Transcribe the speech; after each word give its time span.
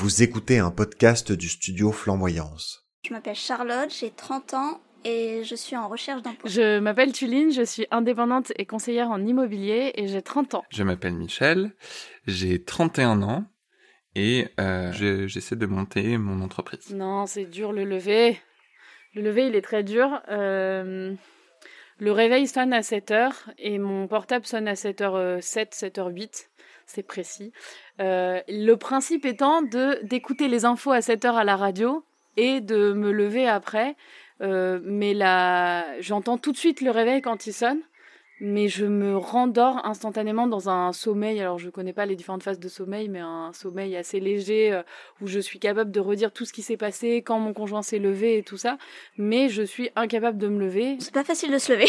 Vous 0.00 0.22
écoutez 0.22 0.58
un 0.58 0.70
podcast 0.70 1.30
du 1.32 1.48
studio 1.48 1.92
Flamboyance. 1.92 2.86
Je 3.06 3.12
m'appelle 3.12 3.34
Charlotte, 3.34 3.90
j'ai 3.98 4.10
30 4.10 4.54
ans 4.54 4.80
et 5.04 5.42
je 5.44 5.54
suis 5.54 5.76
en 5.76 5.88
recherche 5.88 6.22
d'emploi. 6.22 6.48
Je 6.50 6.78
m'appelle 6.78 7.12
Tuline, 7.12 7.52
je 7.52 7.62
suis 7.62 7.86
indépendante 7.90 8.52
et 8.56 8.64
conseillère 8.66 9.10
en 9.10 9.24
immobilier 9.24 9.92
et 9.96 10.08
j'ai 10.08 10.22
30 10.22 10.54
ans. 10.54 10.64
Je 10.70 10.82
m'appelle 10.82 11.14
Michel, 11.14 11.72
j'ai 12.26 12.62
31 12.62 13.22
ans 13.22 13.44
et 14.14 14.48
euh, 14.58 14.92
je- 14.92 15.26
j'essaie 15.26 15.56
de 15.56 15.66
monter 15.66 16.16
mon 16.18 16.40
entreprise. 16.42 16.94
Non, 16.94 17.26
c'est 17.26 17.44
dur 17.44 17.72
le 17.72 17.84
lever. 17.84 18.38
Le 19.14 19.22
lever, 19.22 19.46
il 19.48 19.54
est 19.56 19.62
très 19.62 19.82
dur. 19.82 20.20
Euh, 20.30 21.14
le 21.98 22.12
réveil 22.12 22.46
sonne 22.46 22.72
à 22.72 22.80
7h 22.80 23.32
et 23.58 23.78
mon 23.78 24.06
portable 24.08 24.46
sonne 24.46 24.68
à 24.68 24.74
7h07, 24.74 25.74
7h08. 25.74 26.48
C'est 26.92 27.04
précis. 27.04 27.52
Euh, 28.00 28.40
le 28.48 28.74
principe 28.74 29.24
étant 29.24 29.62
de 29.62 30.00
d'écouter 30.02 30.48
les 30.48 30.64
infos 30.64 30.90
à 30.90 30.98
7h 30.98 31.34
à 31.34 31.44
la 31.44 31.54
radio 31.54 32.04
et 32.36 32.60
de 32.60 32.92
me 32.92 33.12
lever 33.12 33.46
après. 33.46 33.94
Euh, 34.42 34.80
mais 34.82 35.14
là, 35.14 36.00
j'entends 36.00 36.36
tout 36.36 36.50
de 36.50 36.56
suite 36.56 36.80
le 36.80 36.90
réveil 36.90 37.22
quand 37.22 37.46
il 37.46 37.52
sonne. 37.52 37.78
Mais 38.40 38.66
je 38.66 38.86
me 38.86 39.16
rendors 39.16 39.86
instantanément 39.86 40.48
dans 40.48 40.68
un 40.68 40.92
sommeil. 40.92 41.40
Alors, 41.40 41.60
je 41.60 41.70
connais 41.70 41.92
pas 41.92 42.06
les 42.06 42.16
différentes 42.16 42.42
phases 42.42 42.58
de 42.58 42.68
sommeil, 42.68 43.08
mais 43.08 43.20
un 43.20 43.52
sommeil 43.52 43.94
assez 43.96 44.18
léger 44.18 44.72
euh, 44.72 44.82
où 45.20 45.28
je 45.28 45.38
suis 45.38 45.60
capable 45.60 45.92
de 45.92 46.00
redire 46.00 46.32
tout 46.32 46.44
ce 46.44 46.52
qui 46.52 46.62
s'est 46.62 46.78
passé, 46.78 47.18
quand 47.18 47.38
mon 47.38 47.52
conjoint 47.52 47.82
s'est 47.82 48.00
levé 48.00 48.38
et 48.38 48.42
tout 48.42 48.56
ça. 48.56 48.78
Mais 49.16 49.48
je 49.48 49.62
suis 49.62 49.90
incapable 49.94 50.38
de 50.38 50.48
me 50.48 50.58
lever. 50.58 50.96
C'est 50.98 51.14
pas 51.14 51.22
facile 51.22 51.52
de 51.52 51.58
se 51.58 51.72
lever. 51.72 51.86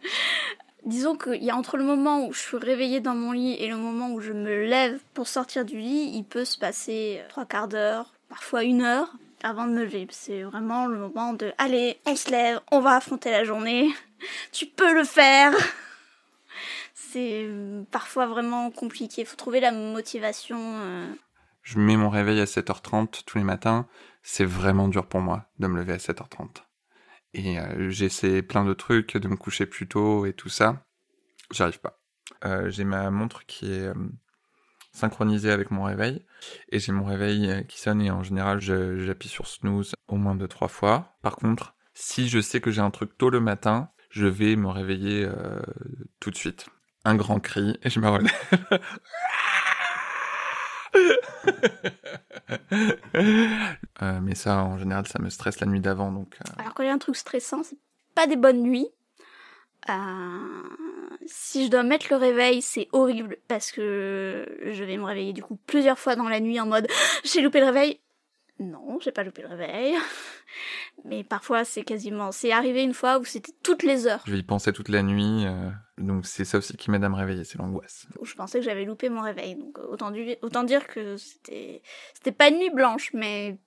Disons 0.87 1.17
qu'il 1.17 1.43
y 1.43 1.51
a 1.51 1.57
entre 1.57 1.77
le 1.77 1.83
moment 1.85 2.25
où 2.25 2.33
je 2.33 2.39
suis 2.39 2.57
réveillée 2.57 3.01
dans 3.01 3.17
mon 3.17 3.33
lit 3.33 3.55
et 3.55 3.69
le 3.69 3.77
moment 3.77 4.13
où 4.13 4.21
je 4.21 4.33
me 4.33 4.65
lève 4.65 5.01
pour 5.15 5.27
sortir 5.27 5.65
du 5.65 5.79
lit, 5.79 6.13
il 6.15 6.23
peut 6.23 6.45
se 6.45 6.57
passer 6.57 7.21
trois 7.29 7.45
quarts 7.45 7.67
d'heure, 7.67 8.13
parfois 8.29 8.63
une 8.63 8.83
heure 8.83 9.13
avant 9.43 9.67
de 9.67 9.73
me 9.73 9.83
lever. 9.83 10.07
C'est 10.11 10.43
vraiment 10.45 10.87
le 10.87 10.97
moment 10.97 11.33
de 11.33 11.53
allez, 11.59 11.99
on 12.07 12.15
se 12.15 12.31
lève, 12.31 12.61
on 12.71 12.79
va 12.79 12.95
affronter 12.95 13.33
la 13.33 13.43
journée, 13.43 13.93
tu 14.53 14.67
peux 14.67 14.95
le 14.95 15.03
faire. 15.03 15.53
C'est 16.95 17.47
euh, 17.49 17.83
parfois 17.91 18.27
vraiment 18.27 18.71
compliqué, 18.71 19.25
faut 19.25 19.37
trouver 19.37 19.59
la 19.59 19.73
motivation. 19.73 20.59
euh. 20.61 21.07
Je 21.63 21.81
mets 21.81 21.97
mon 21.97 22.11
réveil 22.11 22.41
à 22.41 22.45
7h30 22.45 23.25
tous 23.27 23.39
les 23.39 23.45
matins. 23.45 23.87
C'est 24.23 24.45
vraiment 24.45 24.87
dur 24.87 25.07
pour 25.07 25.21
moi 25.21 25.47
de 25.59 25.67
me 25.67 25.79
lever 25.79 25.95
à 25.95 25.97
7h30. 25.97 26.66
Et 27.37 27.59
euh, 27.59 27.91
j'essaie 27.91 28.41
plein 28.41 28.65
de 28.65 28.73
trucs, 28.73 29.17
de 29.19 29.29
me 29.29 29.37
coucher 29.37 29.67
plus 29.67 29.87
tôt 29.87 30.25
et 30.25 30.33
tout 30.33 30.49
ça. 30.49 30.83
J'arrive 31.53 31.81
pas. 31.81 32.01
Euh, 32.47 32.71
j'ai 32.71 32.85
ma 32.85 33.11
montre 33.11 33.45
qui 33.45 33.71
est 33.71 33.89
euh, 33.89 33.95
synchronisée 34.93 35.51
avec 35.51 35.71
mon 35.71 35.85
réveil. 35.85 36.25
Et 36.71 36.79
j'ai 36.79 36.93
mon 36.93 37.05
réveil 37.05 37.67
qui 37.69 37.79
sonne 37.79 38.01
et 38.01 38.11
en 38.11 38.23
général 38.23 38.61
j'appuie 38.61 39.29
sur 39.29 39.47
snooze 39.47 39.95
au 40.09 40.17
moins 40.17 40.35
deux 40.35 40.49
trois 40.49 40.69
fois. 40.69 41.19
Par 41.21 41.37
contre, 41.37 41.75
si 41.93 42.29
je 42.29 42.41
sais 42.41 42.63
que 42.63 42.71
j'ai 42.71 42.81
un 42.81 42.91
truc 42.91 43.19
tôt 43.19 43.29
le 43.29 43.41
matin, 43.41 43.91
je 44.09 44.27
vais 44.27 44.57
me 44.57 44.69
réveiller 44.69 45.29
tout 46.21 46.31
de 46.31 46.37
suite. 46.37 46.67
Un 47.05 47.17
grand 47.17 47.39
cri 47.39 47.79
et 47.83 47.91
je 47.91 48.01
me 48.01 48.09
relève. 48.09 48.33
Euh, 54.03 54.21
mais 54.23 54.35
ça, 54.35 54.63
en 54.63 54.77
général, 54.77 55.07
ça 55.07 55.19
me 55.21 55.31
stresse 55.31 55.61
la 55.61 55.67
nuit 55.67 55.81
d'avant, 55.81 56.13
donc 56.13 56.37
euh, 56.41 56.53
Alors 56.59 56.75
quand 56.75 56.83
il 56.83 56.87
y 56.87 56.91
a 56.91 56.93
un 56.93 56.99
truc 56.99 57.17
stressant, 57.17 57.63
c'est 57.63 57.79
pas 58.15 58.27
des 58.27 58.37
bonnes 58.37 58.61
nuits. 58.61 58.89
Euh, 59.89 60.63
si 61.27 61.65
je 61.65 61.71
dois 61.71 61.83
mettre 61.83 62.07
le 62.11 62.17
réveil, 62.17 62.61
c'est 62.61 62.89
horrible 62.93 63.39
parce 63.49 63.73
que 63.73 64.47
je 64.71 64.85
vais 64.85 64.97
me 64.97 65.05
réveiller 65.05 65.33
du 65.33 65.43
coup 65.43 65.59
plusieurs 65.67 65.99
fois 65.99 66.17
dans 66.17 66.29
la 66.29 66.41
nuit 66.41 66.61
en 66.61 66.67
mode 66.67 66.89
j'ai 67.25 67.41
loupé 67.41 67.61
le 67.61 67.67
réveil. 67.67 68.01
Non, 68.59 68.99
j'ai 69.01 69.13
pas 69.13 69.23
loupé 69.23 69.43
le 69.43 69.49
réveil. 69.49 69.95
Mais 71.05 71.25
parfois 71.25 71.65
c'est 71.65 71.83
quasiment, 71.83 72.33
c'est 72.33 72.53
arrivé 72.53 72.83
une 72.83 72.95
fois 72.95 73.19
où 73.19 73.25
c'était 73.25 73.53
toutes 73.63 73.83
les 73.83 74.07
heures 74.07 74.23
je 74.27 74.35
y 74.35 74.43
penser 74.43 74.73
toute 74.73 74.89
la 74.89 75.03
nuit. 75.03 75.45
euh, 75.47 75.71
donc 75.99 76.27
c'est 76.27 76.45
ça 76.45 76.59
aussi 76.59 76.77
qui 76.77 76.91
m'aide 76.91 77.05
à 77.05 77.09
me 77.09 77.15
réveiller, 77.17 77.45
c'est 77.45 77.59
l'angoisse. 77.59 78.07
je 78.23 78.35
pensais 78.35 78.59
que 78.59 78.65
j'avais 78.65 78.85
loupé 78.85 79.09
mon 79.09 79.21
réveil. 79.23 79.57
Donc 79.57 79.79
euh, 79.79 79.87
autant, 79.89 80.11
du- 80.11 80.37
autant 80.43 80.65
dire 80.65 80.87
que 80.87 81.17
c'était, 81.17 81.83
c'était 82.15 82.33
pas 82.33 82.49
une 82.49 82.59
nuit 82.59 82.71
blanche, 82.71 83.11
mais 83.13 83.59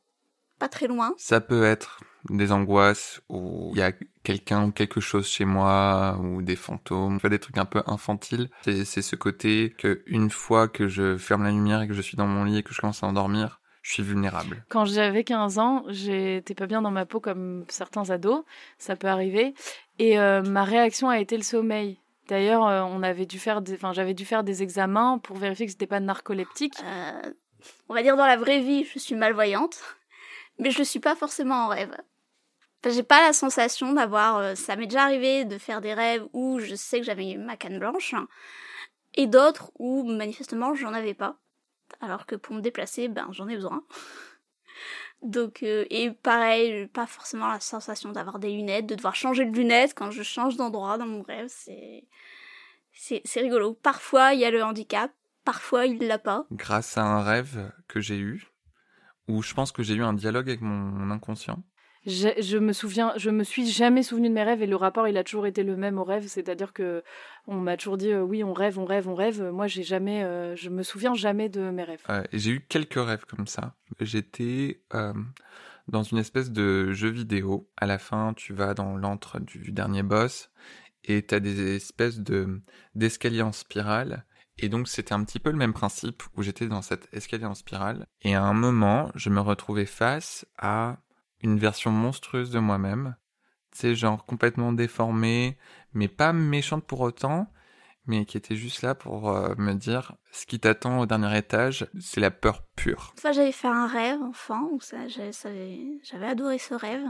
pas 0.57 0.69
très 0.69 0.87
loin. 0.87 1.13
Ça 1.17 1.39
peut 1.39 1.63
être 1.63 2.01
des 2.29 2.51
angoisses 2.51 3.21
où 3.29 3.71
il 3.73 3.79
y 3.79 3.81
a 3.81 3.93
quelqu'un 4.23 4.65
ou 4.65 4.71
quelque 4.71 4.99
chose 4.99 5.27
chez 5.27 5.45
moi 5.45 6.19
ou 6.21 6.41
des 6.41 6.57
fantômes, 6.57 7.15
Enfin, 7.15 7.29
des 7.29 7.39
trucs 7.39 7.57
un 7.57 7.65
peu 7.65 7.81
infantiles. 7.87 8.49
C'est 8.65 8.83
c'est 8.85 9.01
ce 9.01 9.15
côté 9.15 9.73
que 9.77 10.03
une 10.07 10.29
fois 10.29 10.67
que 10.67 10.87
je 10.89 11.17
ferme 11.17 11.43
la 11.43 11.51
lumière 11.51 11.81
et 11.81 11.87
que 11.87 11.93
je 11.93 12.01
suis 12.01 12.17
dans 12.17 12.27
mon 12.27 12.43
lit 12.43 12.57
et 12.57 12.63
que 12.63 12.73
je 12.73 12.81
commence 12.81 13.03
à 13.03 13.07
endormir, 13.07 13.58
je 13.89 13.95
suis 13.95 14.03
vulnérable. 14.03 14.63
Quand 14.69 14.85
j'avais 14.85 15.23
15 15.23 15.57
ans, 15.57 15.83
j'étais 15.87 16.53
pas 16.53 16.67
bien 16.67 16.83
dans 16.83 16.91
ma 16.91 17.07
peau 17.07 17.19
comme 17.19 17.65
certains 17.69 18.11
ados, 18.11 18.43
ça 18.77 18.95
peut 18.95 19.07
arriver. 19.07 19.55
Et 19.97 20.19
euh, 20.19 20.43
ma 20.43 20.63
réaction 20.63 21.09
a 21.09 21.19
été 21.19 21.35
le 21.35 21.41
sommeil. 21.41 21.97
D'ailleurs, 22.27 22.67
euh, 22.67 22.83
on 22.83 23.01
avait 23.01 23.25
dû 23.25 23.39
faire, 23.39 23.63
des... 23.63 23.73
enfin, 23.73 23.91
j'avais 23.91 24.13
dû 24.13 24.25
faire 24.25 24.43
des 24.43 24.61
examens 24.61 25.17
pour 25.17 25.37
vérifier 25.37 25.65
que 25.65 25.71
c'était 25.71 25.87
pas 25.87 25.99
narcoleptique. 25.99 26.75
Euh, 26.83 27.33
on 27.89 27.95
va 27.95 28.03
dire 28.03 28.15
dans 28.15 28.27
la 28.27 28.37
vraie 28.37 28.59
vie, 28.59 28.85
je 28.85 28.99
suis 28.99 29.15
malvoyante, 29.15 29.79
mais 30.59 30.69
je 30.69 30.77
le 30.77 30.83
suis 30.83 30.99
pas 30.99 31.15
forcément 31.15 31.65
en 31.65 31.67
rêve. 31.69 31.97
Enfin, 32.83 32.93
j'ai 32.93 33.01
pas 33.01 33.25
la 33.25 33.33
sensation 33.33 33.93
d'avoir. 33.93 34.55
ça 34.55 34.75
m'est 34.75 34.85
déjà 34.85 35.01
arrivé 35.01 35.45
de 35.45 35.57
faire 35.57 35.81
des 35.81 35.95
rêves 35.95 36.27
où 36.31 36.59
je 36.59 36.75
sais 36.75 36.99
que 36.99 37.07
j'avais 37.07 37.37
ma 37.37 37.57
canne 37.57 37.79
blanche, 37.79 38.13
et 39.15 39.25
d'autres 39.25 39.71
où 39.79 40.03
manifestement 40.03 40.75
j'en 40.75 40.93
avais 40.93 41.15
pas. 41.15 41.39
Alors 42.01 42.25
que 42.25 42.35
pour 42.35 42.55
me 42.55 42.61
déplacer, 42.61 43.07
ben 43.07 43.27
j'en 43.31 43.47
ai 43.47 43.55
besoin. 43.55 43.83
Donc 45.21 45.63
euh, 45.63 45.85
et 45.89 46.11
pareil, 46.11 46.87
pas 46.87 47.05
forcément 47.05 47.47
la 47.47 47.59
sensation 47.59 48.11
d'avoir 48.11 48.39
des 48.39 48.51
lunettes, 48.51 48.85
de 48.85 48.95
devoir 48.95 49.15
changer 49.15 49.45
de 49.45 49.55
lunettes 49.55 49.93
quand 49.93 50.11
je 50.11 50.23
change 50.23 50.55
d'endroit 50.55 50.97
dans 50.97 51.07
mon 51.07 51.21
rêve. 51.21 51.47
C'est 51.49 52.05
c'est 52.93 53.39
rigolo. 53.39 53.73
Parfois 53.73 54.33
il 54.33 54.39
y 54.39 54.45
a 54.45 54.51
le 54.51 54.63
handicap, 54.63 55.11
parfois 55.45 55.85
il 55.85 55.99
l'a 56.07 56.19
pas. 56.19 56.45
Grâce 56.51 56.97
à 56.97 57.03
un 57.03 57.21
rêve 57.21 57.71
que 57.87 57.99
j'ai 57.99 58.17
eu, 58.17 58.47
où 59.27 59.41
je 59.41 59.53
pense 59.53 59.71
que 59.71 59.83
j'ai 59.83 59.95
eu 59.95 60.03
un 60.03 60.13
dialogue 60.13 60.49
avec 60.49 60.61
mon 60.61 61.11
inconscient. 61.11 61.63
Je, 62.09 62.57
me 62.57 62.73
souviens, 62.73 63.13
je 63.17 63.29
me 63.29 63.43
suis 63.43 63.67
jamais 63.69 64.01
souvenu 64.01 64.29
de 64.29 64.33
mes 64.33 64.43
rêves 64.43 64.63
et 64.63 64.67
le 64.67 64.75
rapport 64.75 65.07
il 65.07 65.15
a 65.17 65.23
toujours 65.23 65.45
été 65.45 65.63
le 65.63 65.77
même 65.77 65.99
au 65.99 66.03
rêve, 66.03 66.25
c'est-à-dire 66.27 66.73
que 66.73 67.03
on 67.45 67.57
m'a 67.57 67.77
toujours 67.77 67.97
dit 67.97 68.11
euh, 68.11 68.21
oui 68.21 68.43
on 68.43 68.53
rêve, 68.53 68.79
on 68.79 68.85
rêve, 68.85 69.07
on 69.07 69.13
rêve. 69.15 69.43
Moi 69.43 69.67
j'ai 69.67 69.83
jamais, 69.83 70.23
euh, 70.23 70.55
je 70.55 70.69
me 70.69 70.81
souviens 70.81 71.13
jamais 71.13 71.49
de 71.49 71.69
mes 71.69 71.83
rêves. 71.83 72.03
J'ai 72.33 72.51
eu 72.51 72.61
quelques 72.61 72.95
rêves 72.95 73.25
comme 73.25 73.45
ça. 73.45 73.75
J'étais 73.99 74.81
euh, 74.95 75.13
dans 75.87 76.01
une 76.01 76.17
espèce 76.17 76.51
de 76.51 76.91
jeu 76.93 77.09
vidéo. 77.09 77.69
À 77.77 77.85
la 77.85 77.99
fin, 77.99 78.33
tu 78.33 78.53
vas 78.53 78.73
dans 78.73 78.95
l'antre 78.97 79.39
du 79.39 79.71
dernier 79.71 80.01
boss 80.01 80.49
et 81.03 81.21
t'as 81.21 81.39
des 81.39 81.75
espèces 81.75 82.19
de 82.19 82.61
d'escaliers 82.95 83.43
en 83.43 83.51
spirale. 83.51 84.25
Et 84.57 84.67
donc 84.67 84.87
c'était 84.87 85.13
un 85.13 85.23
petit 85.23 85.39
peu 85.39 85.51
le 85.51 85.57
même 85.57 85.73
principe 85.73 86.23
où 86.35 86.41
j'étais 86.41 86.67
dans 86.67 86.81
cet 86.81 87.07
escalier 87.13 87.45
en 87.45 87.55
spirale. 87.55 88.07
Et 88.23 88.33
à 88.33 88.43
un 88.43 88.53
moment, 88.53 89.11
je 89.13 89.29
me 89.29 89.41
retrouvais 89.41 89.85
face 89.85 90.45
à 90.57 90.97
une 91.41 91.59
version 91.59 91.91
monstrueuse 91.91 92.51
de 92.51 92.59
moi-même. 92.59 93.15
Tu 93.71 93.79
sais, 93.79 93.95
genre 93.95 94.25
complètement 94.25 94.73
déformée, 94.73 95.57
mais 95.93 96.07
pas 96.07 96.33
méchante 96.33 96.85
pour 96.85 97.01
autant, 97.01 97.47
mais 98.05 98.25
qui 98.25 98.37
était 98.37 98.55
juste 98.55 98.81
là 98.81 98.95
pour 98.95 99.29
euh, 99.29 99.53
me 99.57 99.73
dire 99.73 100.15
ce 100.31 100.45
qui 100.45 100.59
t'attend 100.59 100.99
au 100.99 101.05
dernier 101.05 101.37
étage, 101.37 101.87
c'est 101.99 102.19
la 102.19 102.31
peur 102.31 102.63
pure. 102.75 103.13
Une 103.15 103.21
fois, 103.21 103.31
j'avais 103.31 103.51
fait 103.51 103.67
un 103.67 103.87
rêve 103.87 104.21
enfant 104.21 104.69
où 104.71 104.81
ça, 104.81 105.07
j'avais, 105.07 105.99
adoré 106.21 106.57
ce 106.57 106.73
rêve. 106.73 107.05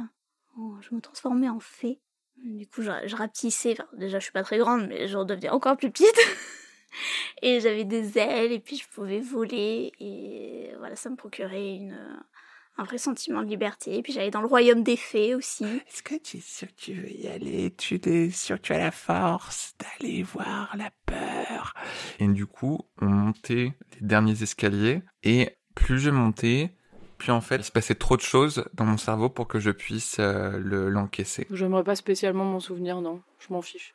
où 0.57 0.78
je 0.81 0.94
me 0.94 1.00
transformais 1.00 1.50
en 1.50 1.59
fée. 1.59 2.01
Du 2.44 2.68
coup, 2.68 2.81
je, 2.81 2.91
je 3.06 3.16
rapetissais. 3.16 3.78
Déjà, 3.94 4.19
je 4.19 4.23
suis 4.23 4.31
pas 4.31 4.44
très 4.44 4.57
grande, 4.57 4.88
mais 4.88 5.07
je 5.07 5.18
redevenais 5.18 5.50
encore 5.50 5.77
plus 5.77 5.92
petite. 5.92 6.18
et 7.42 7.59
j'avais 7.59 7.86
des 7.86 8.18
ailes 8.18 8.51
et 8.51 8.59
puis 8.59 8.77
je 8.77 8.88
pouvais 8.89 9.19
voler. 9.19 9.92
Et 10.00 10.71
voilà, 10.80 10.95
ça 10.95 11.09
me 11.09 11.15
procurait 11.15 11.75
une, 11.75 11.98
un 12.79 12.83
vrai 12.83 12.97
sentiment 12.97 13.41
de 13.43 13.47
liberté. 13.49 13.97
Et 13.97 14.01
puis 14.01 14.13
j'allais 14.13 14.31
dans 14.31 14.41
le 14.41 14.47
royaume 14.47 14.83
des 14.83 14.95
fées 14.95 15.35
aussi. 15.35 15.65
Est-ce 15.65 16.01
que 16.01 16.15
tu 16.15 16.37
es 16.37 16.41
sûr 16.41 16.67
que 16.69 16.81
tu 16.81 16.93
veux 16.93 17.11
y 17.11 17.27
aller? 17.27 17.71
Tu 17.77 17.99
es 18.03 18.29
sûr 18.29 18.57
que 18.57 18.61
tu 18.61 18.73
as 18.73 18.77
la 18.77 18.91
force 18.91 19.75
d'aller 19.79 20.23
voir 20.23 20.75
la 20.77 20.89
peur? 21.05 21.73
Et 22.19 22.27
du 22.27 22.45
coup, 22.45 22.79
on 23.01 23.05
montait 23.07 23.73
les 23.99 24.07
derniers 24.07 24.41
escaliers, 24.41 25.01
et 25.23 25.49
plus 25.75 25.99
je 25.99 26.09
montais, 26.09 26.71
plus 27.17 27.31
en 27.31 27.41
fait, 27.41 27.57
il 27.57 27.63
se 27.63 27.71
passait 27.71 27.95
trop 27.95 28.15
de 28.15 28.21
choses 28.21 28.65
dans 28.73 28.85
mon 28.85 28.97
cerveau 28.97 29.29
pour 29.29 29.47
que 29.47 29.59
je 29.59 29.71
puisse 29.71 30.17
euh, 30.19 30.57
le- 30.57 30.89
l'encaisser. 30.89 31.47
J'aimerais 31.51 31.83
pas 31.83 31.95
spécialement 31.95 32.45
m'en 32.45 32.59
souvenir, 32.59 33.01
non, 33.01 33.21
je 33.39 33.53
m'en 33.53 33.61
fiche. 33.61 33.93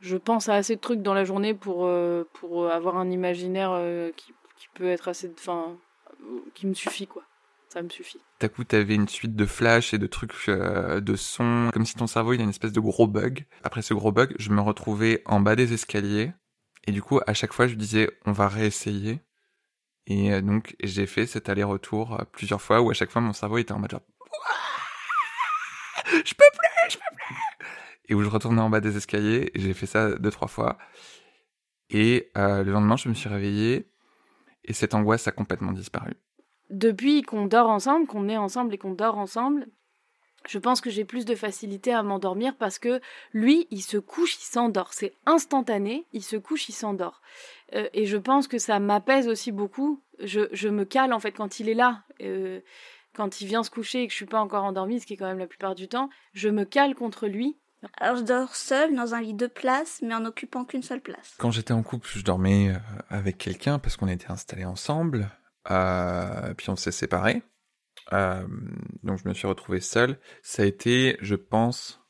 Je 0.00 0.16
pense 0.16 0.48
à 0.48 0.54
assez 0.54 0.76
de 0.76 0.80
trucs 0.80 1.02
dans 1.02 1.14
la 1.14 1.24
journée 1.24 1.54
pour, 1.54 1.86
euh, 1.86 2.24
pour 2.34 2.68
avoir 2.70 2.96
un 2.96 3.10
imaginaire 3.10 3.70
euh, 3.72 4.10
qui, 4.16 4.32
qui 4.56 4.66
peut 4.74 4.86
être 4.88 5.08
assez. 5.08 5.30
Enfin, 5.38 5.76
euh, 6.22 6.40
qui 6.54 6.66
me 6.66 6.74
suffit, 6.74 7.06
quoi. 7.06 7.22
Ça 7.72 7.80
me 7.80 7.88
suffit. 7.88 8.20
D'un 8.38 8.48
coup, 8.48 8.64
t'avais 8.64 8.94
une 8.94 9.08
suite 9.08 9.34
de 9.34 9.46
flashs 9.46 9.94
et 9.94 9.98
de 9.98 10.06
trucs 10.06 10.34
euh, 10.50 11.00
de 11.00 11.16
sons, 11.16 11.70
comme 11.72 11.86
si 11.86 11.94
ton 11.94 12.06
cerveau 12.06 12.34
il 12.34 12.40
a 12.40 12.44
une 12.44 12.50
espèce 12.50 12.72
de 12.72 12.80
gros 12.80 13.06
bug. 13.06 13.46
Après 13.64 13.80
ce 13.80 13.94
gros 13.94 14.12
bug, 14.12 14.34
je 14.38 14.50
me 14.50 14.60
retrouvais 14.60 15.22
en 15.24 15.40
bas 15.40 15.56
des 15.56 15.72
escaliers, 15.72 16.34
et 16.86 16.92
du 16.92 17.00
coup, 17.00 17.20
à 17.26 17.32
chaque 17.32 17.54
fois, 17.54 17.68
je 17.68 17.74
disais, 17.74 18.10
on 18.26 18.32
va 18.32 18.46
réessayer. 18.46 19.22
Et 20.06 20.34
euh, 20.34 20.42
donc, 20.42 20.76
j'ai 20.82 21.06
fait 21.06 21.26
cet 21.26 21.48
aller-retour 21.48 22.20
euh, 22.20 22.24
plusieurs 22.30 22.60
fois 22.60 22.82
où 22.82 22.90
à 22.90 22.92
chaque 22.92 23.10
fois 23.10 23.22
mon 23.22 23.32
cerveau 23.32 23.56
était 23.56 23.72
en 23.72 23.78
mode 23.78 23.92
genre, 23.92 24.02
je 26.26 26.34
peux 26.34 26.44
plus, 26.52 26.90
je 26.90 26.98
peux 26.98 27.16
plus. 27.16 27.36
Et 28.10 28.14
où 28.14 28.22
je 28.22 28.28
retournais 28.28 28.60
en 28.60 28.68
bas 28.68 28.80
des 28.80 28.98
escaliers. 28.98 29.50
J'ai 29.54 29.72
fait 29.72 29.86
ça 29.86 30.10
deux, 30.16 30.30
trois 30.30 30.48
fois. 30.48 30.76
Et 31.88 32.30
le 32.34 32.70
lendemain, 32.70 32.96
je 32.98 33.08
me 33.08 33.14
suis 33.14 33.30
réveillé 33.30 33.90
et 34.64 34.74
cette 34.74 34.92
angoisse 34.92 35.26
a 35.26 35.32
complètement 35.32 35.72
disparu. 35.72 36.12
Depuis 36.72 37.22
qu'on 37.22 37.46
dort 37.46 37.68
ensemble, 37.68 38.06
qu'on 38.06 38.28
est 38.28 38.36
ensemble 38.36 38.74
et 38.74 38.78
qu'on 38.78 38.94
dort 38.94 39.18
ensemble, 39.18 39.66
je 40.48 40.58
pense 40.58 40.80
que 40.80 40.90
j'ai 40.90 41.04
plus 41.04 41.24
de 41.24 41.34
facilité 41.34 41.92
à 41.92 42.02
m'endormir 42.02 42.56
parce 42.56 42.78
que 42.78 43.00
lui, 43.32 43.68
il 43.70 43.82
se 43.82 43.96
couche, 43.98 44.36
il 44.36 44.44
s'endort. 44.44 44.92
C'est 44.92 45.14
instantané, 45.26 46.06
il 46.12 46.22
se 46.22 46.36
couche, 46.36 46.68
il 46.68 46.72
s'endort. 46.72 47.20
Euh, 47.74 47.88
et 47.92 48.06
je 48.06 48.16
pense 48.16 48.48
que 48.48 48.58
ça 48.58 48.80
m'apaise 48.80 49.28
aussi 49.28 49.52
beaucoup. 49.52 50.02
Je, 50.18 50.48
je, 50.52 50.68
me 50.68 50.84
cale 50.84 51.12
en 51.12 51.20
fait 51.20 51.32
quand 51.32 51.60
il 51.60 51.68
est 51.68 51.74
là. 51.74 52.02
Euh, 52.22 52.60
quand 53.14 53.42
il 53.42 53.46
vient 53.46 53.62
se 53.62 53.70
coucher 53.70 54.02
et 54.02 54.06
que 54.06 54.12
je 54.12 54.16
suis 54.16 54.26
pas 54.26 54.40
encore 54.40 54.64
endormie, 54.64 54.98
ce 54.98 55.06
qui 55.06 55.12
est 55.12 55.16
quand 55.18 55.26
même 55.26 55.38
la 55.38 55.46
plupart 55.46 55.74
du 55.74 55.86
temps, 55.86 56.08
je 56.32 56.48
me 56.48 56.64
cale 56.64 56.94
contre 56.94 57.28
lui. 57.28 57.58
Alors 57.98 58.16
je 58.16 58.22
dors 58.22 58.54
seule 58.54 58.94
dans 58.94 59.14
un 59.14 59.20
lit 59.20 59.34
de 59.34 59.48
place, 59.48 60.00
mais 60.02 60.14
en 60.14 60.24
occupant 60.24 60.64
qu'une 60.64 60.82
seule 60.82 61.02
place. 61.02 61.34
Quand 61.38 61.50
j'étais 61.50 61.72
en 61.72 61.82
couple, 61.82 62.08
je 62.10 62.22
dormais 62.22 62.70
euh, 62.70 62.78
avec 63.10 63.36
quelqu'un 63.38 63.78
parce 63.78 63.96
qu'on 63.96 64.08
était 64.08 64.30
installés 64.30 64.64
ensemble. 64.64 65.30
Euh, 65.70 66.54
puis 66.54 66.70
on 66.70 66.76
s'est 66.76 66.92
séparés. 66.92 67.42
Euh, 68.12 68.42
donc 69.02 69.18
je 69.18 69.28
me 69.28 69.34
suis 69.34 69.46
retrouvé 69.46 69.80
seul. 69.80 70.18
Ça 70.42 70.62
a 70.62 70.66
été, 70.66 71.16
je 71.20 71.34
pense, 71.34 72.00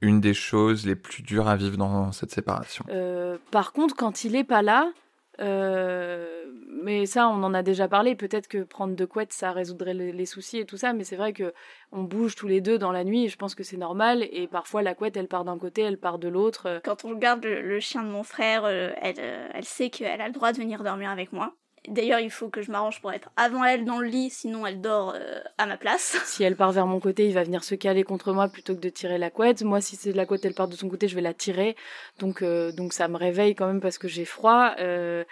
une 0.00 0.20
des 0.20 0.34
choses 0.34 0.86
les 0.86 0.96
plus 0.96 1.22
dures 1.22 1.48
à 1.48 1.56
vivre 1.56 1.76
dans 1.76 2.12
cette 2.12 2.30
séparation. 2.30 2.84
Euh, 2.90 3.38
par 3.50 3.72
contre, 3.72 3.94
quand 3.96 4.24
il 4.24 4.36
est 4.36 4.44
pas 4.44 4.62
là, 4.62 4.92
euh, 5.38 6.44
mais 6.82 7.06
ça, 7.06 7.28
on 7.28 7.42
en 7.42 7.54
a 7.54 7.62
déjà 7.62 7.88
parlé. 7.88 8.14
Peut-être 8.14 8.48
que 8.48 8.62
prendre 8.62 8.96
de 8.96 9.04
couettes, 9.04 9.32
ça 9.32 9.52
résoudrait 9.52 9.94
les, 9.94 10.12
les 10.12 10.26
soucis 10.26 10.58
et 10.58 10.64
tout 10.64 10.76
ça. 10.76 10.92
Mais 10.92 11.04
c'est 11.04 11.16
vrai 11.16 11.32
que 11.32 11.52
on 11.92 12.02
bouge 12.02 12.34
tous 12.34 12.48
les 12.48 12.60
deux 12.60 12.78
dans 12.78 12.92
la 12.92 13.04
nuit. 13.04 13.24
Et 13.24 13.28
je 13.28 13.36
pense 13.36 13.54
que 13.54 13.62
c'est 13.62 13.76
normal. 13.76 14.26
Et 14.30 14.46
parfois, 14.46 14.82
la 14.82 14.94
couette, 14.94 15.16
elle 15.16 15.28
part 15.28 15.44
d'un 15.44 15.58
côté, 15.58 15.82
elle 15.82 15.98
part 15.98 16.18
de 16.18 16.28
l'autre. 16.28 16.80
Quand 16.84 17.04
on 17.04 17.10
regarde 17.10 17.44
le, 17.44 17.62
le 17.62 17.80
chien 17.80 18.02
de 18.02 18.08
mon 18.08 18.22
frère, 18.22 18.66
elle, 18.66 19.18
elle 19.54 19.64
sait 19.64 19.90
qu'elle 19.90 20.20
a 20.20 20.26
le 20.26 20.32
droit 20.34 20.52
de 20.52 20.58
venir 20.58 20.82
dormir 20.82 21.10
avec 21.10 21.32
moi. 21.32 21.54
D'ailleurs, 21.88 22.20
il 22.20 22.30
faut 22.30 22.48
que 22.48 22.62
je 22.62 22.70
m'arrange 22.70 23.00
pour 23.00 23.12
être 23.12 23.30
avant 23.36 23.64
elle 23.64 23.84
dans 23.84 23.98
le 23.98 24.06
lit, 24.08 24.30
sinon 24.30 24.66
elle 24.66 24.80
dort 24.80 25.12
euh, 25.14 25.40
à 25.58 25.66
ma 25.66 25.76
place. 25.76 26.16
Si 26.24 26.42
elle 26.42 26.56
part 26.56 26.72
vers 26.72 26.86
mon 26.86 27.00
côté, 27.00 27.26
il 27.26 27.34
va 27.34 27.42
venir 27.44 27.64
se 27.64 27.74
caler 27.74 28.02
contre 28.04 28.32
moi 28.32 28.48
plutôt 28.48 28.74
que 28.74 28.80
de 28.80 28.88
tirer 28.88 29.18
la 29.18 29.30
couette. 29.30 29.62
Moi, 29.62 29.80
si 29.80 29.96
c'est 29.96 30.12
la 30.12 30.26
couette, 30.26 30.44
elle 30.44 30.54
part 30.54 30.68
de 30.68 30.76
son 30.76 30.88
côté, 30.88 31.08
je 31.08 31.14
vais 31.14 31.20
la 31.22 31.34
tirer. 31.34 31.76
Donc, 32.18 32.42
euh, 32.42 32.72
donc 32.72 32.92
ça 32.92 33.08
me 33.08 33.16
réveille 33.16 33.54
quand 33.54 33.66
même 33.66 33.80
parce 33.80 33.98
que 33.98 34.08
j'ai 34.08 34.24
froid. 34.24 34.74
Euh, 34.78 35.24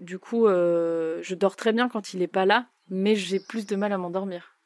du 0.00 0.18
coup, 0.18 0.46
je 0.48 1.34
dors 1.34 1.56
très 1.56 1.72
bien 1.72 1.88
quand 1.88 2.14
il 2.14 2.22
est 2.22 2.26
pas 2.28 2.46
là, 2.46 2.66
mais 2.88 3.14
j'ai 3.16 3.40
plus 3.40 3.66
de 3.66 3.76
mal 3.76 3.92
à 3.92 3.98
m'endormir. 3.98 4.56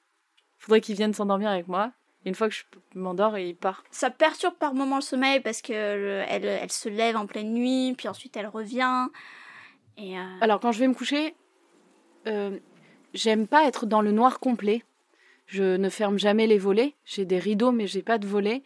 Faudrait 0.59 0.81
qu'il 0.81 0.97
vienne 0.97 1.15
s'endormir 1.15 1.51
avec 1.51 1.69
moi. 1.69 1.93
Une 2.25 2.35
fois 2.35 2.49
que 2.49 2.55
je 2.55 2.65
m'endors, 2.95 3.39
il 3.39 3.55
part. 3.55 3.85
Ça 3.93 4.11
perturbe 4.11 4.55
par 4.57 4.75
moments 4.75 4.97
le 4.97 5.03
sommeil 5.03 5.39
parce 5.41 5.63
que 5.63 5.73
le- 5.73 6.25
elle, 6.29 6.45
elle 6.45 6.73
se 6.73 6.89
lève 6.89 7.17
en 7.17 7.27
pleine 7.27 7.53
nuit, 7.53 7.95
puis 7.97 8.09
ensuite 8.09 8.37
elle 8.37 8.49
revient. 8.49 9.07
Euh, 9.99 10.39
Alors 10.41 10.61
quand 10.61 10.73
je 10.73 10.81
vais 10.81 10.89
me 10.89 10.95
coucher, 10.95 11.35
euh, 12.27 12.59
j'aime 13.15 13.47
pas 13.47 13.67
être 13.67 13.87
dans 13.87 14.01
le 14.01 14.13
noir 14.13 14.41
complet. 14.41 14.83
Je 15.47 15.77
ne 15.77 15.89
ferme 15.89 16.19
jamais 16.19 16.47
les 16.47 16.59
volets. 16.59 16.95
J'ai 17.05 17.25
des 17.25 17.39
rideaux, 17.39 17.73
mais 17.73 17.87
j'ai 17.87 18.03
pas 18.03 18.19
de 18.19 18.27
volets. 18.27 18.63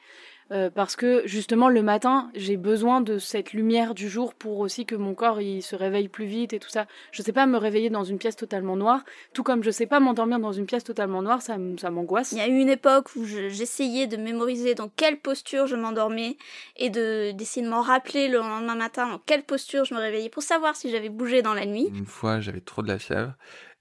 Euh, 0.52 0.68
parce 0.68 0.96
que 0.96 1.22
justement 1.26 1.68
le 1.68 1.80
matin, 1.80 2.28
j'ai 2.34 2.56
besoin 2.56 3.00
de 3.00 3.18
cette 3.18 3.52
lumière 3.52 3.94
du 3.94 4.08
jour 4.08 4.34
pour 4.34 4.58
aussi 4.58 4.84
que 4.84 4.96
mon 4.96 5.14
corps 5.14 5.40
il 5.40 5.62
se 5.62 5.76
réveille 5.76 6.08
plus 6.08 6.24
vite 6.26 6.52
et 6.52 6.58
tout 6.58 6.68
ça. 6.68 6.86
Je 7.12 7.22
sais 7.22 7.32
pas 7.32 7.46
me 7.46 7.56
réveiller 7.56 7.88
dans 7.88 8.02
une 8.02 8.18
pièce 8.18 8.34
totalement 8.34 8.76
noire, 8.76 9.04
tout 9.32 9.44
comme 9.44 9.62
je 9.62 9.70
sais 9.70 9.86
pas 9.86 10.00
m'endormir 10.00 10.40
dans 10.40 10.50
une 10.50 10.66
pièce 10.66 10.82
totalement 10.82 11.22
noire, 11.22 11.40
ça, 11.40 11.56
m'angoisse. 11.56 12.32
il 12.32 12.38
y 12.38 12.40
a 12.40 12.48
eu 12.48 12.58
une 12.58 12.68
époque 12.68 13.14
où 13.14 13.24
je- 13.24 13.48
j'essayais 13.48 14.08
de 14.08 14.16
mémoriser 14.16 14.74
dans 14.74 14.88
quelle 14.88 15.18
posture 15.20 15.68
je 15.68 15.76
m'endormais 15.76 16.36
et 16.76 16.90
de 16.90 17.30
d'essayer 17.30 17.64
de 17.64 17.70
m'en 17.70 17.82
rappeler 17.82 18.26
le 18.26 18.38
lendemain 18.38 18.74
matin 18.74 19.08
dans 19.08 19.18
quelle 19.18 19.44
posture 19.44 19.84
je 19.84 19.94
me 19.94 20.00
réveillais 20.00 20.30
pour 20.30 20.42
savoir 20.42 20.74
si 20.74 20.90
j'avais 20.90 21.10
bougé 21.10 21.42
dans 21.42 21.54
la 21.54 21.64
nuit. 21.66 21.88
Une 21.94 22.06
fois, 22.06 22.40
j'avais 22.40 22.60
trop 22.60 22.82
de 22.82 22.88
la 22.88 22.98
fièvre 22.98 23.34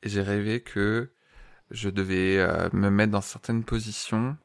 et 0.03 0.09
j'ai 0.09 0.21
rêvé 0.21 0.61
que 0.61 1.09
je 1.71 1.89
devais 1.89 2.37
euh, 2.37 2.69
me 2.73 2.89
mettre 2.89 3.11
dans 3.11 3.21
certaines 3.21 3.63
positions 3.63 4.37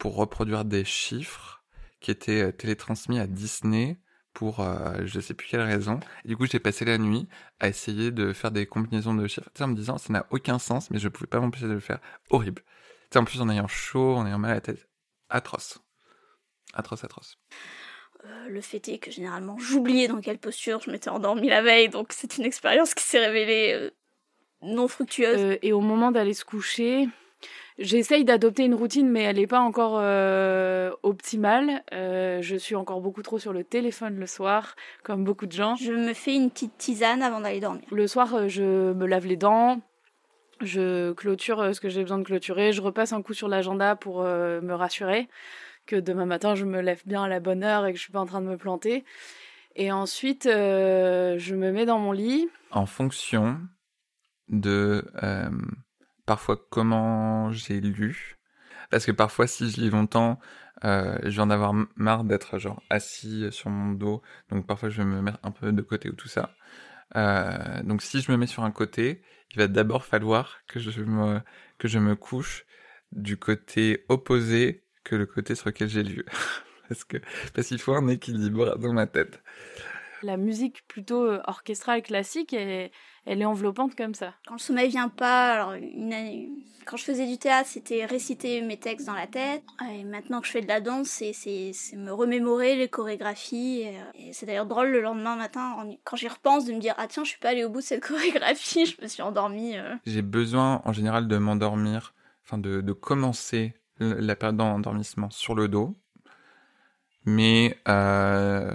pour 0.00 0.16
reproduire 0.16 0.64
des 0.64 0.84
chiffres 0.84 1.62
qui 2.00 2.10
étaient 2.10 2.40
euh, 2.40 2.52
télétransmis 2.52 3.20
à 3.20 3.28
Disney 3.28 4.00
pour 4.32 4.60
euh, 4.60 5.02
je 5.04 5.20
sais 5.20 5.34
plus 5.34 5.46
quelle 5.46 5.60
raison. 5.60 6.00
Et 6.24 6.28
du 6.28 6.36
coup, 6.36 6.46
j'ai 6.46 6.58
passé 6.58 6.84
la 6.84 6.98
nuit 6.98 7.28
à 7.60 7.68
essayer 7.68 8.10
de 8.10 8.32
faire 8.32 8.50
des 8.50 8.66
combinaisons 8.66 9.14
de 9.14 9.26
chiffres, 9.26 9.50
en 9.60 9.68
me 9.68 9.76
disant 9.76 9.98
ça 9.98 10.12
n'a 10.12 10.26
aucun 10.30 10.58
sens, 10.58 10.90
mais 10.90 10.98
je 10.98 11.08
pouvais 11.08 11.26
pas 11.26 11.38
m'empêcher 11.38 11.66
de 11.66 11.74
le 11.74 11.80
faire. 11.80 12.00
Horrible. 12.30 12.62
Tu 12.62 13.08
sais, 13.12 13.18
en 13.18 13.24
plus 13.24 13.40
en 13.42 13.50
ayant 13.50 13.68
chaud, 13.68 14.16
en 14.16 14.26
ayant 14.26 14.38
mal 14.38 14.52
à 14.52 14.54
la 14.54 14.60
tête, 14.62 14.88
atroce, 15.28 15.80
atroce, 16.72 17.04
atroce. 17.04 17.38
Euh, 18.24 18.48
le 18.48 18.60
fait 18.60 18.88
est 18.88 18.98
que 18.98 19.10
généralement 19.10 19.58
j'oubliais 19.58 20.08
dans 20.08 20.20
quelle 20.20 20.38
posture 20.38 20.80
je 20.80 20.90
m'étais 20.90 21.10
endormie 21.10 21.48
la 21.48 21.62
veille, 21.62 21.88
donc 21.90 22.12
c'est 22.12 22.38
une 22.38 22.44
expérience 22.44 22.94
qui 22.94 23.04
s'est 23.04 23.18
révélée 23.18 23.72
euh, 23.74 23.90
non 24.62 24.88
fructueuse. 24.88 25.40
Euh, 25.40 25.58
et 25.62 25.72
au 25.72 25.80
moment 25.80 26.10
d'aller 26.10 26.34
se 26.34 26.44
coucher, 26.44 27.08
j'essaye 27.80 28.24
d'adopter 28.24 28.64
une 28.64 28.74
routine, 28.74 29.10
mais 29.10 29.22
elle 29.22 29.36
n'est 29.36 29.46
pas 29.46 29.60
encore 29.60 29.98
euh, 30.00 30.90
optimale. 31.02 31.82
Euh, 31.92 32.40
je 32.40 32.56
suis 32.56 32.76
encore 32.76 33.00
beaucoup 33.00 33.22
trop 33.22 33.38
sur 33.38 33.52
le 33.52 33.64
téléphone 33.64 34.16
le 34.16 34.26
soir, 34.26 34.76
comme 35.02 35.24
beaucoup 35.24 35.46
de 35.46 35.52
gens. 35.52 35.74
Je 35.74 35.92
me 35.92 36.14
fais 36.14 36.34
une 36.34 36.50
petite 36.50 36.78
tisane 36.78 37.22
avant 37.22 37.40
d'aller 37.40 37.60
dormir. 37.60 37.82
Le 37.90 38.06
soir, 38.06 38.34
euh, 38.34 38.48
je 38.48 38.92
me 38.92 39.06
lave 39.06 39.26
les 39.26 39.36
dents, 39.36 39.80
je 40.60 41.12
clôture 41.12 41.74
ce 41.74 41.80
que 41.80 41.88
j'ai 41.88 42.02
besoin 42.02 42.18
de 42.18 42.24
clôturer, 42.24 42.72
je 42.72 42.82
repasse 42.82 43.12
un 43.12 43.22
coup 43.22 43.34
sur 43.34 43.48
l'agenda 43.48 43.96
pour 43.96 44.22
euh, 44.22 44.60
me 44.60 44.74
rassurer 44.74 45.28
que 45.86 45.96
demain 45.96 46.26
matin, 46.26 46.54
je 46.54 46.64
me 46.64 46.80
lève 46.80 47.02
bien 47.04 47.24
à 47.24 47.28
la 47.28 47.40
bonne 47.40 47.64
heure 47.64 47.86
et 47.86 47.92
que 47.92 47.98
je 47.98 48.02
suis 48.02 48.12
pas 48.12 48.20
en 48.20 48.26
train 48.26 48.40
de 48.40 48.46
me 48.46 48.56
planter. 48.56 49.04
Et 49.74 49.90
ensuite, 49.90 50.46
euh, 50.46 51.36
je 51.38 51.54
me 51.54 51.72
mets 51.72 51.86
dans 51.86 51.98
mon 51.98 52.12
lit. 52.12 52.48
en 52.70 52.86
fonction 52.86 53.58
de 54.48 55.04
euh, 55.22 55.48
parfois 56.30 56.64
comment 56.70 57.50
j'ai 57.50 57.80
lu. 57.80 58.38
Parce 58.88 59.04
que 59.04 59.10
parfois, 59.10 59.48
si 59.48 59.68
je 59.68 59.80
lis 59.80 59.90
longtemps, 59.90 60.38
euh, 60.84 61.18
je 61.24 61.30
vais 61.30 61.42
en 61.42 61.50
avoir 61.50 61.74
marre 61.96 62.22
d'être 62.22 62.56
genre 62.56 62.80
assis 62.88 63.48
sur 63.50 63.68
mon 63.68 63.90
dos. 63.90 64.22
Donc 64.48 64.64
parfois, 64.64 64.90
je 64.90 64.98
vais 64.98 65.08
me 65.08 65.22
mettre 65.22 65.40
un 65.42 65.50
peu 65.50 65.72
de 65.72 65.82
côté 65.82 66.08
ou 66.08 66.12
tout 66.12 66.28
ça. 66.28 66.54
Euh, 67.16 67.82
donc 67.82 68.00
si 68.00 68.20
je 68.20 68.30
me 68.30 68.36
mets 68.36 68.46
sur 68.46 68.62
un 68.62 68.70
côté, 68.70 69.22
il 69.50 69.58
va 69.58 69.66
d'abord 69.66 70.04
falloir 70.04 70.60
que 70.68 70.78
je 70.78 71.02
me 71.02 71.40
que 71.78 71.88
je 71.88 71.98
me 71.98 72.14
couche 72.14 72.64
du 73.10 73.36
côté 73.36 74.04
opposé 74.08 74.84
que 75.02 75.16
le 75.16 75.26
côté 75.26 75.56
sur 75.56 75.66
lequel 75.66 75.88
j'ai 75.88 76.04
lu. 76.04 76.24
parce 76.88 77.02
que 77.02 77.16
parce 77.54 77.66
qu'il 77.66 77.80
faut 77.80 77.94
un 77.94 78.06
équilibre 78.06 78.78
dans 78.78 78.92
ma 78.92 79.08
tête. 79.08 79.42
La 80.22 80.36
musique 80.36 80.86
plutôt 80.86 81.24
euh, 81.24 81.40
orchestrale 81.48 82.02
classique, 82.02 82.52
elle, 82.52 82.92
elle 83.26 83.42
est 83.42 83.46
enveloppante 83.46 83.94
comme 83.96 84.14
ça. 84.14 84.34
Quand 84.46 84.54
le 84.54 84.58
sommeil 84.60 84.88
vient 84.90 85.08
pas, 85.08 85.52
alors 85.54 85.72
une 85.72 86.12
année- 86.12 86.48
quand 86.86 86.96
je 86.96 87.04
faisais 87.04 87.26
du 87.26 87.38
théâtre, 87.38 87.68
c'était 87.68 88.04
réciter 88.06 88.62
mes 88.62 88.76
textes 88.78 89.06
dans 89.06 89.14
la 89.14 89.26
tête. 89.28 89.62
Et 89.92 90.02
maintenant 90.02 90.40
que 90.40 90.46
je 90.46 90.52
fais 90.52 90.62
de 90.62 90.66
la 90.66 90.80
danse, 90.80 91.08
c'est, 91.08 91.32
c'est, 91.32 91.70
c'est 91.72 91.94
me 91.96 92.10
remémorer 92.12 92.74
les 92.74 92.88
chorégraphies. 92.88 93.82
Et, 93.82 93.88
euh, 93.98 94.30
c'est 94.32 94.46
d'ailleurs 94.46 94.66
drôle 94.66 94.88
le 94.88 95.00
lendemain 95.00 95.36
matin, 95.36 95.76
quand 96.04 96.16
j'y 96.16 96.26
repense, 96.26 96.64
de 96.64 96.72
me 96.72 96.80
dire 96.80 96.94
ah 96.98 97.06
tiens, 97.06 97.22
je 97.22 97.28
suis 97.30 97.38
pas 97.38 97.50
allée 97.50 97.64
au 97.64 97.68
bout 97.68 97.78
de 97.80 97.84
cette 97.84 98.02
chorégraphie, 98.02 98.86
je 98.98 99.00
me 99.02 99.06
suis 99.06 99.22
endormie. 99.22 99.76
euh. 99.76 99.94
J'ai 100.06 100.22
besoin 100.22 100.80
en 100.84 100.92
général 100.92 101.28
de 101.28 101.36
m'endormir, 101.36 102.14
enfin 102.44 102.58
de, 102.58 102.80
de 102.80 102.92
commencer 102.92 103.74
la 104.00 104.34
période 104.34 104.56
d'endormissement 104.56 105.28
sur 105.30 105.54
le 105.54 105.68
dos. 105.68 105.94
Mais 107.26 107.76
euh, 107.86 108.70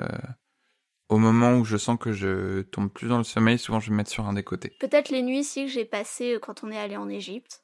au 1.10 1.18
moment 1.18 1.54
où 1.54 1.66
je 1.66 1.78
sens 1.78 1.98
que 2.00 2.12
je 2.12 2.62
tombe 2.62 2.90
plus 2.90 3.08
dans 3.08 3.18
le 3.18 3.24
sommeil, 3.24 3.60
souvent 3.60 3.80
je 3.80 3.88
vais 3.88 3.92
me 3.92 3.98
mettre 3.98 4.12
sur 4.12 4.26
un 4.26 4.34
des 4.34 4.44
côtés. 4.44 4.76
Peut-être 4.80 5.10
les 5.10 5.22
nuits 5.22 5.44
si 5.44 5.66
que 5.66 5.72
j'ai 5.72 5.86
passées 5.86 6.36
euh, 6.36 6.40
quand 6.40 6.64
on 6.64 6.72
est 6.72 6.78
allé 6.78 6.98
en 6.98 7.10
Égypte. 7.10 7.64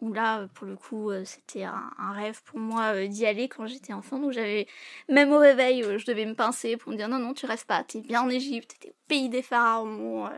Où 0.00 0.12
là, 0.12 0.40
euh, 0.40 0.46
pour 0.48 0.66
le 0.66 0.76
coup, 0.76 1.10
euh, 1.10 1.24
c'était 1.24 1.64
un, 1.64 1.90
un 1.98 2.12
rêve 2.12 2.42
pour 2.44 2.58
moi 2.58 3.06
d'y 3.06 3.26
aller 3.26 3.48
quand 3.48 3.66
j'étais 3.66 3.92
enfant. 3.92 4.18
Donc 4.18 4.32
j'avais, 4.32 4.66
même 5.08 5.32
au 5.32 5.38
réveil, 5.38 5.82
je 5.82 6.06
devais 6.06 6.26
me 6.26 6.34
pincer 6.34 6.76
pour 6.76 6.92
me 6.92 6.96
dire 6.96 7.08
non, 7.08 7.18
non, 7.18 7.34
tu 7.34 7.46
restes 7.46 7.66
pas, 7.66 7.84
t'es 7.84 8.00
bien 8.00 8.22
en 8.22 8.28
Égypte, 8.30 8.76
t'es 8.80 8.90
au 8.90 8.96
pays 9.08 9.28
des 9.28 9.42
pharaons. 9.42 10.30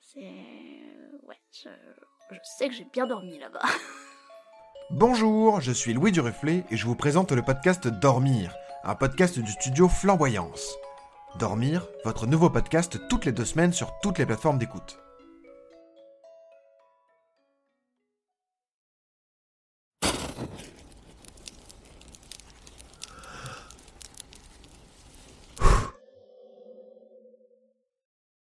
C'est. 0.00 0.20
Ouais, 1.22 1.40
je, 1.52 1.68
je 2.30 2.38
sais 2.58 2.68
que 2.68 2.74
j'ai 2.74 2.86
bien 2.92 3.06
dormi 3.06 3.38
là-bas. 3.38 3.62
Bonjour, 4.90 5.60
je 5.60 5.72
suis 5.72 5.94
Louis 5.94 6.12
Duruflé 6.12 6.64
et 6.70 6.76
je 6.76 6.86
vous 6.86 6.94
présente 6.94 7.32
le 7.32 7.42
podcast 7.42 7.88
Dormir, 7.88 8.54
un 8.86 8.94
podcast 8.94 9.38
du 9.38 9.50
studio 9.50 9.88
Flamboyance. 9.88 10.74
Dormir, 11.38 11.86
votre 12.04 12.26
nouveau 12.26 12.50
podcast 12.50 13.00
toutes 13.08 13.24
les 13.24 13.32
deux 13.32 13.44
semaines 13.44 13.72
sur 13.72 13.98
toutes 14.02 14.18
les 14.18 14.26
plateformes 14.26 14.58
d'écoute. 14.58 15.03